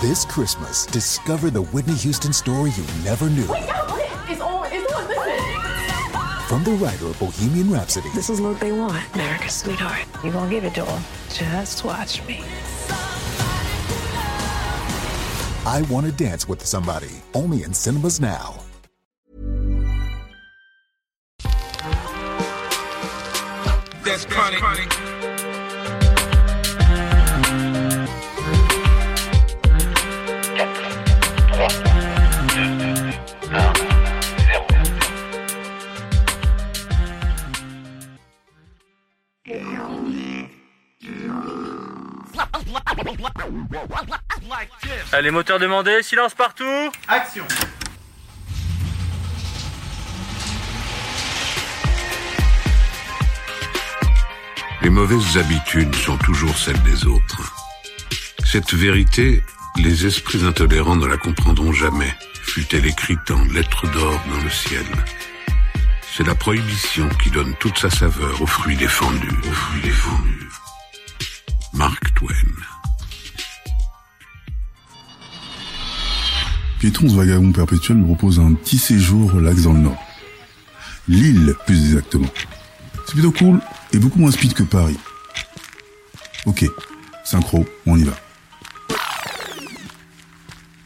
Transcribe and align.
This 0.00 0.24
Christmas, 0.24 0.86
discover 0.86 1.50
the 1.50 1.62
Whitney 1.62 1.94
Houston 1.94 2.32
story 2.32 2.70
you 2.70 2.84
never 3.02 3.28
knew. 3.28 3.44
Wait, 3.50 3.66
no, 3.66 3.96
it's 4.28 4.40
on, 4.40 4.68
it's 4.70 4.92
on, 4.92 5.08
listen. 5.08 6.46
From 6.46 6.62
the 6.62 6.70
writer 6.80 7.06
of 7.06 7.18
Bohemian 7.18 7.72
Rhapsody 7.72 8.08
This 8.14 8.30
is 8.30 8.40
what 8.40 8.60
they 8.60 8.70
want, 8.70 9.02
America's 9.16 9.54
sweetheart. 9.54 10.06
You 10.22 10.30
gonna 10.30 10.48
give 10.48 10.62
it 10.62 10.74
to 10.74 10.84
them? 10.84 11.02
Just 11.30 11.84
watch 11.84 12.24
me. 12.28 12.44
I 15.66 15.84
Want 15.90 16.06
to 16.06 16.12
Dance 16.12 16.48
with 16.48 16.64
Somebody, 16.64 17.10
only 17.34 17.64
in 17.64 17.74
cinemas 17.74 18.20
now. 18.20 18.54
That's 24.04 24.24
chronic. 24.26 25.07
Allez, 45.10 45.30
moteur 45.30 45.58
demandé, 45.58 46.02
silence 46.02 46.34
partout 46.34 46.64
Action. 47.08 47.44
Les 54.82 54.90
mauvaises 54.90 55.38
habitudes 55.38 55.94
sont 55.94 56.18
toujours 56.18 56.56
celles 56.58 56.82
des 56.82 57.06
autres. 57.06 57.54
Cette 58.44 58.74
vérité, 58.74 59.42
les 59.76 60.04
esprits 60.04 60.44
intolérants 60.44 60.96
ne 60.96 61.06
la 61.06 61.16
comprendront 61.16 61.72
jamais, 61.72 62.14
fut-elle 62.42 62.84
écrite 62.84 63.30
en 63.30 63.42
lettres 63.44 63.90
d'or 63.90 64.20
dans 64.28 64.42
le 64.42 64.50
ciel. 64.50 64.86
C'est 66.12 66.26
la 66.26 66.34
prohibition 66.34 67.08
qui 67.22 67.30
donne 67.30 67.54
toute 67.60 67.78
sa 67.78 67.88
saveur 67.88 68.42
aux 68.42 68.46
fruits 68.46 68.76
défendus. 68.76 69.38
Aux 69.48 69.52
fruits 69.52 69.82
défendus. 69.82 70.48
Mark 71.72 72.14
Twain. 72.14 72.57
Piétons 76.78 77.08
vagabond 77.08 77.50
perpétuel 77.50 77.98
me 77.98 78.04
propose 78.04 78.38
un 78.38 78.54
petit 78.54 78.78
séjour 78.78 79.32
relax 79.32 79.62
dans 79.62 79.72
le 79.72 79.80
nord. 79.80 79.98
Lille, 81.08 81.54
plus 81.66 81.86
exactement. 81.86 82.28
C'est 83.04 83.14
plutôt 83.14 83.32
cool 83.32 83.60
et 83.92 83.98
beaucoup 83.98 84.20
moins 84.20 84.30
speed 84.30 84.54
que 84.54 84.62
Paris. 84.62 84.96
Ok, 86.46 86.64
synchro, 87.24 87.66
on 87.84 87.98
y 87.98 88.04
va. 88.04 88.12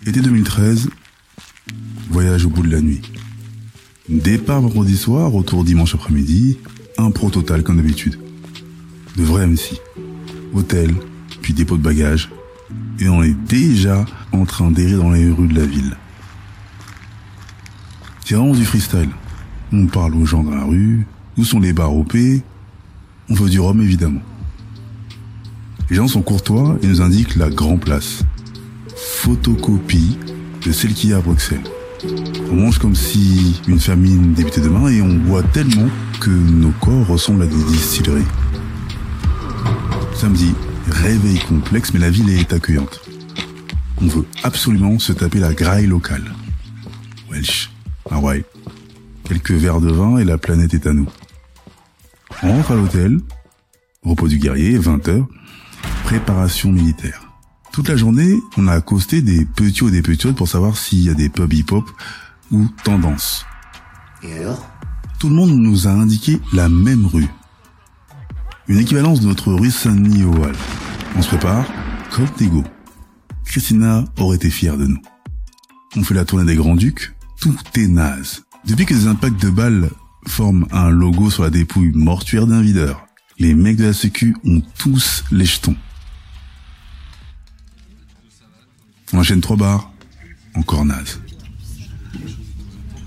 Été 0.06 0.20
2013, 0.20 0.88
voyage 2.08 2.46
au 2.46 2.50
bout 2.50 2.62
de 2.62 2.72
la 2.72 2.80
nuit. 2.80 3.02
Départ 4.08 4.62
vendredi 4.62 4.96
soir, 4.96 5.30
retour 5.30 5.62
dimanche 5.62 5.94
après-midi, 5.94 6.58
un 6.96 7.10
pro 7.10 7.28
total 7.28 7.62
comme 7.62 7.76
d'habitude. 7.76 8.18
De 9.16 9.24
vrai 9.24 9.46
MC. 9.46 9.78
Hôtel, 10.54 10.94
puis 11.42 11.52
dépôt 11.52 11.76
de 11.76 11.82
bagages. 11.82 12.30
Et 12.98 13.08
on 13.08 13.22
est 13.22 13.34
déjà 13.48 14.04
en 14.32 14.44
train 14.44 14.70
d'errer 14.70 14.96
dans 14.96 15.10
les 15.10 15.28
rues 15.30 15.48
de 15.48 15.58
la 15.58 15.66
ville. 15.66 15.96
C'est 18.24 18.34
vraiment 18.34 18.54
du 18.54 18.64
freestyle. 18.64 19.10
On 19.72 19.86
parle 19.86 20.14
aux 20.14 20.26
gens 20.26 20.44
dans 20.44 20.54
la 20.54 20.64
rue, 20.64 21.06
où 21.36 21.44
sont 21.44 21.60
les 21.60 21.72
bars 21.72 21.94
OP, 21.94 22.16
on 23.28 23.34
veut 23.34 23.48
du 23.48 23.60
rhum 23.60 23.80
évidemment. 23.80 24.20
Les 25.88 25.96
gens 25.96 26.08
sont 26.08 26.22
courtois 26.22 26.76
et 26.82 26.86
nous 26.86 27.00
indiquent 27.00 27.36
la 27.36 27.50
grand 27.50 27.78
place. 27.78 28.24
Photocopie 28.96 30.18
de 30.64 30.72
celle 30.72 30.94
qu'il 30.94 31.10
y 31.10 31.12
a 31.12 31.18
à 31.18 31.20
Bruxelles. 31.20 31.64
On 32.50 32.56
mange 32.56 32.78
comme 32.78 32.94
si 32.94 33.60
une 33.68 33.80
famine 33.80 34.34
débutait 34.34 34.60
demain 34.60 34.88
et 34.88 35.00
on 35.00 35.14
boit 35.14 35.42
tellement 35.42 35.88
que 36.20 36.30
nos 36.30 36.72
corps 36.80 37.06
ressemblent 37.06 37.42
à 37.42 37.46
des 37.46 37.64
distilleries. 37.64 38.26
Samedi, 40.14 40.54
réveil 40.90 41.38
complexe 41.40 41.92
mais 41.92 42.00
la 42.00 42.10
ville 42.10 42.30
est 42.30 42.52
accueillante. 42.52 43.00
On 44.00 44.06
veut 44.06 44.26
absolument 44.42 44.98
se 44.98 45.12
taper 45.12 45.38
la 45.38 45.54
graille 45.54 45.86
locale. 45.86 46.32
Welsh, 47.30 47.70
ah 48.10 48.18
ouais. 48.18 48.44
Quelques 49.24 49.52
verres 49.52 49.80
de 49.80 49.90
vin 49.90 50.18
et 50.18 50.24
la 50.24 50.38
planète 50.38 50.74
est 50.74 50.86
à 50.86 50.92
nous. 50.92 51.08
On 52.42 52.52
rentre 52.52 52.72
à 52.72 52.74
l'hôtel, 52.74 53.20
repos 54.02 54.28
du 54.28 54.38
guerrier, 54.38 54.78
20h, 54.78 55.24
préparation 56.04 56.72
militaire. 56.72 57.22
Toute 57.72 57.88
la 57.88 57.96
journée, 57.96 58.38
on 58.56 58.66
a 58.66 58.72
accosté 58.72 59.22
des 59.22 59.44
petits 59.46 59.84
ou 59.84 59.90
des 59.90 60.02
petiotes 60.02 60.36
pour 60.36 60.48
savoir 60.48 60.76
s'il 60.76 61.04
y 61.04 61.08
a 61.08 61.14
des 61.14 61.28
pubs 61.28 61.52
hip-hop 61.52 61.88
ou 62.50 62.66
tendance. 62.84 63.46
Tout 65.18 65.28
le 65.28 65.34
monde 65.34 65.52
nous 65.52 65.86
a 65.86 65.90
indiqué 65.90 66.40
la 66.52 66.68
même 66.68 67.06
rue. 67.06 67.28
Une 68.68 68.78
équivalence 68.78 69.20
de 69.20 69.26
notre 69.26 69.52
au 69.52 69.58
Hall. 69.58 70.54
On 71.16 71.22
se 71.22 71.28
prépare, 71.28 71.66
comme 72.10 72.28
des. 72.38 72.64
Christina 73.44 74.04
aurait 74.18 74.36
été 74.36 74.50
fière 74.50 74.76
de 74.76 74.86
nous. 74.86 75.02
On 75.96 76.04
fait 76.04 76.14
la 76.14 76.24
tournée 76.24 76.44
des 76.44 76.54
Grands-Ducs, 76.54 77.12
tout 77.40 77.56
est 77.74 77.88
naze. 77.88 78.44
Depuis 78.64 78.86
que 78.86 78.94
des 78.94 79.08
impacts 79.08 79.42
de 79.42 79.50
balles 79.50 79.90
forment 80.28 80.66
un 80.70 80.90
logo 80.90 81.28
sur 81.28 81.42
la 81.42 81.50
dépouille 81.50 81.90
mortuaire 81.92 82.46
d'un 82.46 82.62
videur, 82.62 83.04
les 83.40 83.54
mecs 83.54 83.76
de 83.76 83.84
la 83.84 83.92
sécu 83.92 84.36
ont 84.44 84.62
tous 84.78 85.24
les 85.32 85.44
jetons. 85.44 85.76
On 89.12 89.18
enchaîne 89.18 89.40
trois 89.40 89.56
bars, 89.56 89.90
encore 90.54 90.84
naze. 90.84 91.20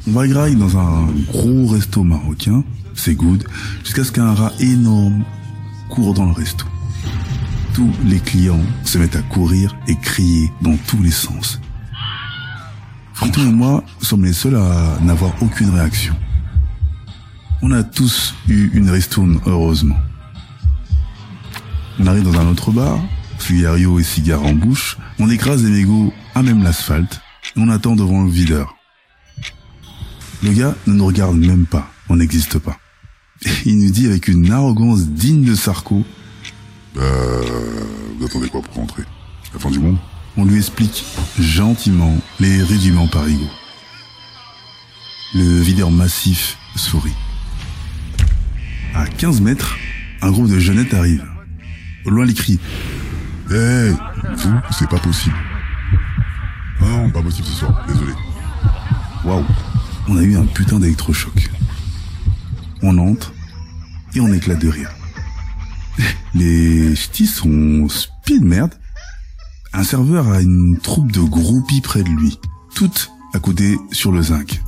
On 0.05 0.11
va 0.11 0.27
graille 0.27 0.57
dans 0.57 0.77
un 0.77 1.07
gros 1.31 1.65
resto 1.65 2.03
marocain, 2.03 2.63
c'est 2.93 3.15
good, 3.15 3.47
jusqu'à 3.83 4.03
ce 4.03 4.11
qu'un 4.11 4.33
rat 4.33 4.51
énorme 4.59 5.23
court 5.89 6.13
dans 6.13 6.25
le 6.25 6.31
resto. 6.31 6.65
Tous 7.73 7.91
les 8.05 8.19
clients 8.19 8.61
se 8.83 8.97
mettent 8.97 9.15
à 9.15 9.21
courir 9.21 9.75
et 9.87 9.95
crier 9.95 10.51
dans 10.61 10.77
tous 10.87 11.01
les 11.01 11.11
sens. 11.11 11.59
Franton 13.13 13.41
et 13.41 13.51
moi 13.51 13.83
sommes 14.01 14.25
les 14.25 14.33
seuls 14.33 14.55
à 14.55 14.99
n'avoir 15.01 15.31
aucune 15.41 15.69
réaction. 15.69 16.15
On 17.61 17.71
a 17.71 17.83
tous 17.83 18.35
eu 18.47 18.69
une 18.73 18.89
ristourne, 18.89 19.39
heureusement. 19.45 19.97
On 21.99 22.07
arrive 22.07 22.23
dans 22.23 22.39
un 22.39 22.47
autre 22.47 22.71
bar, 22.71 22.99
cigario 23.39 23.99
et 23.99 24.03
cigare 24.03 24.43
en 24.43 24.53
bouche, 24.53 24.97
on 25.19 25.29
écrase 25.29 25.63
les 25.63 25.71
mégots 25.71 26.13
à 26.35 26.43
même 26.43 26.63
l'asphalte, 26.63 27.21
et 27.55 27.59
on 27.59 27.69
attend 27.69 27.95
devant 27.95 28.23
le 28.23 28.29
videur. 28.29 28.75
Le 30.43 30.51
gars 30.51 30.75
ne 30.85 30.93
nous 30.93 31.05
regarde 31.05 31.37
même 31.37 31.65
pas, 31.65 31.89
on 32.09 32.17
n'existe 32.17 32.59
pas. 32.59 32.77
Il 33.65 33.77
nous 33.79 33.91
dit 33.91 34.07
avec 34.07 34.27
une 34.27 34.51
arrogance 34.51 35.07
digne 35.07 35.43
de 35.43 35.55
Sarko, 35.55 36.03
Euh, 36.97 37.41
vous 38.17 38.25
attendez 38.25 38.47
quoi 38.47 38.61
pour 38.61 38.75
rentrer? 38.75 39.03
La 39.53 39.59
fin 39.59 39.69
du 39.69 39.79
monde? 39.79 39.97
On 40.37 40.45
lui 40.45 40.57
explique 40.57 41.03
gentiment 41.39 42.17
les 42.39 42.63
rudiments 42.63 43.07
parigots. 43.07 43.49
Le 45.33 45.59
videur 45.61 45.91
massif 45.91 46.57
sourit. 46.77 47.13
À 48.93 49.05
15 49.07 49.41
mètres, 49.41 49.75
un 50.21 50.31
groupe 50.31 50.47
de 50.49 50.57
jeunettes 50.59 50.93
arrive. 50.93 51.25
Au 52.05 52.11
loin, 52.11 52.25
les 52.25 52.33
cris. 52.33 52.59
Hey, 53.51 53.93
vous, 54.37 54.53
c'est 54.71 54.89
pas 54.89 54.99
possible. 54.99 55.35
Non, 56.79 57.09
pas 57.09 57.21
possible 57.21 57.47
ce 57.47 57.53
soir, 57.53 57.85
désolé. 57.89 58.13
Waouh, 59.25 59.43
on 60.07 60.15
a 60.17 60.21
eu 60.21 60.37
un 60.37 60.45
putain 60.45 60.79
d'électrochoc. 60.79 61.49
On 62.81 62.97
entre 62.97 63.33
et 64.13 64.19
on 64.19 64.31
éclate 64.33 64.59
de 64.59 64.69
rire. 64.69 64.91
Les 66.33 66.95
ch'tis 66.95 67.27
sont 67.27 67.87
speed 67.89 68.43
merde. 68.43 68.73
Un 69.73 69.83
serveur 69.83 70.29
a 70.29 70.41
une 70.41 70.77
troupe 70.77 71.11
de 71.11 71.21
groupies 71.21 71.81
près 71.81 72.03
de 72.03 72.09
lui, 72.09 72.39
toutes 72.75 73.11
accoudées 73.33 73.77
sur 73.91 74.11
le 74.11 74.21
zinc. 74.21 74.61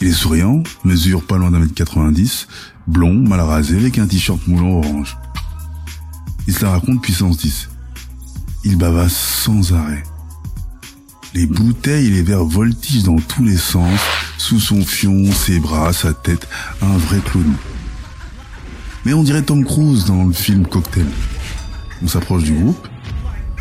Il 0.00 0.08
est 0.08 0.12
souriant, 0.12 0.62
mesure 0.84 1.24
pas 1.24 1.36
loin 1.36 1.50
d'un 1.50 1.60
mètre 1.60 1.74
90, 1.74 2.48
blond, 2.86 3.14
mal 3.14 3.40
rasé, 3.40 3.76
avec 3.76 3.98
un 3.98 4.06
t-shirt 4.06 4.46
moulant 4.48 4.78
orange. 4.78 5.16
Il 6.46 6.54
se 6.54 6.64
la 6.64 6.72
raconte 6.72 7.00
puissance 7.02 7.38
10. 7.38 7.68
Il 8.64 8.76
bavasse 8.76 9.16
sans 9.16 9.72
arrêt. 9.72 10.02
Les 11.34 11.46
bouteilles 11.46 12.08
et 12.08 12.10
les 12.10 12.22
verres 12.22 12.44
voltigent 12.44 13.12
dans 13.12 13.20
tous 13.20 13.44
les 13.44 13.56
sens, 13.56 14.00
sous 14.42 14.58
son 14.58 14.84
fion, 14.84 15.30
ses 15.30 15.60
bras, 15.60 15.92
sa 15.92 16.12
tête, 16.12 16.48
un 16.82 16.96
vrai 16.96 17.20
clown. 17.24 17.54
Mais 19.04 19.14
on 19.14 19.22
dirait 19.22 19.42
Tom 19.42 19.64
Cruise 19.64 20.04
dans 20.06 20.24
le 20.24 20.32
film 20.32 20.66
Cocktail. 20.66 21.06
On 22.02 22.08
s'approche 22.08 22.42
du 22.42 22.52
groupe, 22.52 22.88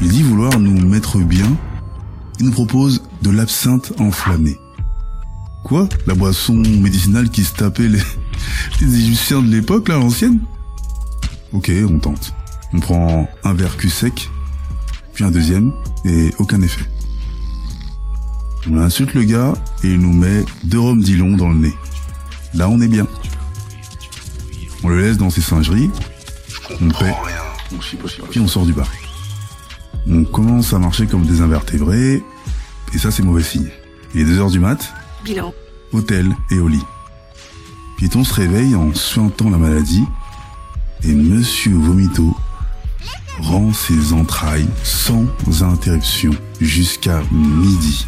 il 0.01 0.10
dit 0.10 0.24
vouloir 0.24 0.60
nous 0.60 0.74
mettre 0.88 1.19
bien, 1.19 1.45
il 2.39 2.48
nous 2.48 2.51
propose 2.51 3.04
de 3.22 3.30
l'absinthe 3.30 3.94
enflammée. 4.00 4.57
Quoi? 5.63 5.88
La 6.07 6.16
boisson 6.16 6.56
médicinale 6.56 7.30
qui 7.30 7.44
se 7.44 7.54
tapait 7.54 7.88
les, 7.88 8.01
les 8.81 8.95
Égyptiens 8.95 9.44
de 9.44 9.51
l'époque, 9.51 9.88
là, 9.88 10.00
l'ancienne? 10.00 10.39
Ok, 11.54 11.72
on 11.88 12.00
tente. 12.00 12.34
On 12.74 12.80
prend 12.80 13.30
un 13.44 13.54
verre 13.54 13.77
cul 13.77 13.92
sec, 13.92 14.16
puis 14.16 14.30
puis 15.13 15.24
un 15.25 15.31
deuxième, 15.31 15.74
et 16.06 16.31
aucun 16.39 16.60
effet. 16.63 16.86
On 18.69 18.78
insulte 18.78 19.13
le 19.13 19.24
gars 19.24 19.54
et 19.84 19.88
il 19.90 20.00
nous 20.00 20.13
met 20.13 20.46
deux 20.63 20.80
rhums 20.80 21.02
d'Ilon 21.02 21.36
dans 21.36 21.50
le 21.50 21.56
nez. 21.56 21.74
Là, 22.54 22.69
on 22.69 22.80
est 22.81 22.88
bien. 22.88 23.08
On 24.84 24.90
le 24.90 25.02
laisse 25.02 25.18
dans 25.18 25.30
ses 25.30 25.42
singeries, 25.42 25.92
on 26.81 26.90
paie, 26.90 27.13
puis 28.31 28.40
on 28.40 28.48
sort 28.48 28.66
du 28.66 28.74
bar. 28.74 28.88
On 30.10 30.24
commence 30.24 30.74
à 30.74 30.80
marcher 30.80 31.06
comme 31.06 31.24
des 31.24 31.42
invertébrés, 31.42 32.24
et 32.92 32.98
ça 32.98 33.12
c'est 33.12 33.22
mauvais 33.22 33.44
signe. 33.44 33.69
Il 34.16 34.22
est 34.22 34.25
2 34.25 34.40
heures 34.40 34.50
du 34.50 34.60
mat, 34.60 34.92
Bilan. 35.24 35.54
hôtel 35.94 36.36
et 36.50 36.58
au 36.58 36.68
lit. 36.68 36.81
Piéton 37.98 38.24
se 38.24 38.34
réveille 38.34 38.74
en 38.75 38.92
suintant 38.96 39.52
la 39.52 39.58
maladie, 39.58 40.04
et 41.04 41.13
Monsieur 41.13 41.75
Vomito 41.75 42.36
rend 43.40 43.72
ses 43.74 44.13
entrailles 44.13 44.68
sans 44.84 45.28
interruption 45.62 46.31
jusqu'à 46.60 47.22
midi. 47.31 48.08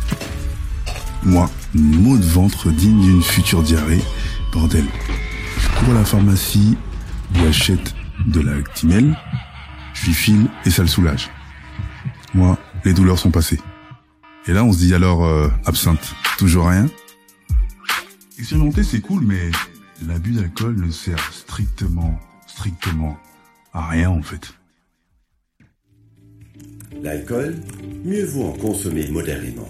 Moi, 1.25 1.49
mot 1.73 2.17
de 2.17 2.25
ventre 2.25 2.69
digne 2.69 3.01
d'une 3.01 3.21
future 3.21 3.63
diarrhée, 3.63 4.01
bordel. 4.51 4.85
Je 5.57 5.67
cours 5.79 5.93
à 5.95 5.99
la 5.99 6.05
pharmacie, 6.05 6.77
où 7.33 7.47
achète 7.47 7.95
de 8.27 8.41
la 8.41 8.53
Actimel, 8.53 9.17
je 9.93 10.07
lui 10.07 10.13
file 10.13 10.47
et 10.65 10.69
ça 10.69 10.81
le 10.81 10.89
soulage. 10.89 11.29
Moi, 12.33 12.57
les 12.83 12.93
douleurs 12.93 13.19
sont 13.19 13.31
passées. 13.31 13.59
Et 14.47 14.53
là, 14.53 14.65
on 14.65 14.73
se 14.73 14.79
dit 14.79 14.93
alors, 14.93 15.23
euh, 15.23 15.49
absinthe, 15.65 16.13
toujours 16.37 16.67
rien 16.67 16.87
Expérimenter, 18.37 18.83
c'est 18.83 18.99
cool, 18.99 19.23
mais 19.23 19.51
l'abus 20.05 20.31
d'alcool 20.31 20.75
ne 20.75 20.91
sert 20.91 21.31
strictement, 21.31 22.19
strictement 22.47 23.17
à 23.71 23.87
rien 23.87 24.09
en 24.09 24.21
fait. 24.21 24.53
L'alcool, 27.01 27.55
mieux 28.03 28.25
vaut 28.25 28.47
en 28.47 28.53
consommer 28.53 29.07
modérément. 29.09 29.69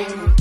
Expérimenter, 0.00 0.39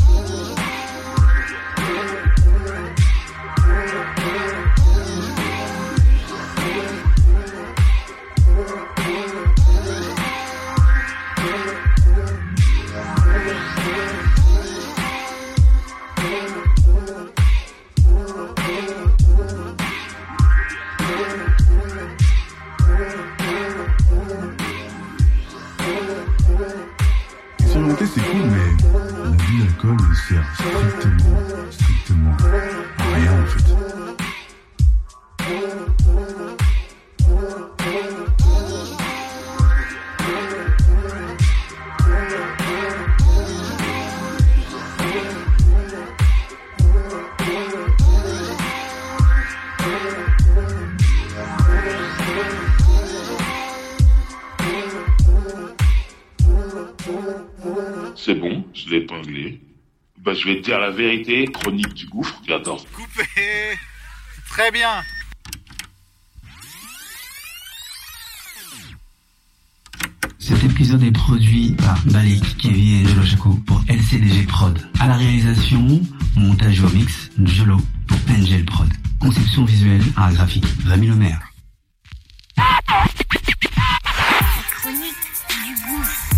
C'est 58.16 58.36
bon, 58.36 58.64
je 58.74 58.90
l'ai 58.90 58.98
épinglé. 58.98 59.62
Bah, 60.20 60.34
je 60.34 60.46
vais 60.46 60.58
te 60.58 60.66
dire 60.66 60.80
la 60.80 60.92
vérité, 60.92 61.46
chronique 61.46 61.94
du 61.94 62.06
gouffre, 62.08 62.40
j'adore. 62.48 62.86
Coupé 62.94 63.24
Très 64.50 64.70
bien 64.72 65.04
Cet 70.38 70.64
épisode 70.64 71.04
est 71.04 71.12
produit 71.12 71.76
par 71.78 71.98
Balik, 72.08 72.58
Kevin 72.58 73.02
et 73.02 73.08
Jolo 73.08 73.26
Chaco 73.26 73.50
pour 73.66 73.82
LCDG 73.88 74.44
Prod. 74.48 74.78
À 75.00 75.08
la 75.08 75.16
réalisation, 75.16 76.02
montage 76.36 76.84
au 76.84 76.90
mix, 76.90 77.30
Jolo 77.44 77.78
Angel 78.30 78.64
Prod. 78.66 78.88
Conception 79.20 79.66
visuelle, 79.66 80.02
art 80.16 80.32
graphique, 80.34 80.66
Rémi 80.86 81.08
du 85.66 85.76
gouffre. 85.88 86.30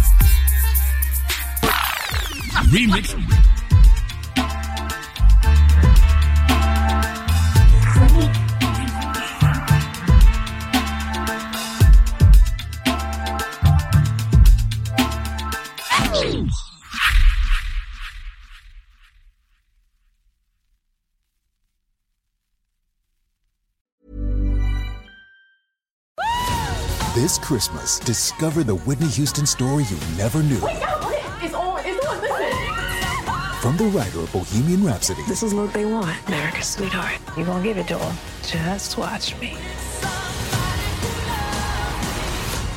Remix. 2.71 3.15
This 27.21 27.37
Christmas, 27.37 27.99
discover 27.99 28.63
the 28.63 28.73
Whitney 28.73 29.05
Houston 29.05 29.45
story 29.45 29.83
you 29.83 29.97
never 30.17 30.41
knew. 30.41 30.59
Wait, 30.59 30.81
no, 30.81 31.11
it's 31.39 31.53
on. 31.53 31.79
It's 31.85 32.03
on. 32.03 32.19
Listen. 32.19 33.61
From 33.61 33.77
the 33.77 33.83
writer 33.95 34.21
of 34.21 34.33
Bohemian 34.33 34.83
Rhapsody 34.83 35.21
This 35.27 35.43
is 35.43 35.53
what 35.53 35.71
they 35.71 35.85
want. 35.85 36.17
America's 36.27 36.69
sweetheart. 36.69 37.19
You 37.37 37.45
gonna 37.45 37.63
give 37.63 37.77
it 37.77 37.87
to 37.89 37.97
them. 37.97 38.15
Just 38.41 38.97
watch 38.97 39.39
me. 39.39 39.55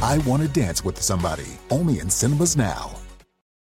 I 0.02 0.20
Want 0.26 0.42
to 0.42 0.48
Dance 0.48 0.84
with 0.84 1.00
Somebody, 1.00 1.56
only 1.70 2.00
in 2.00 2.10
cinemas 2.10 2.54
now. 2.54 2.93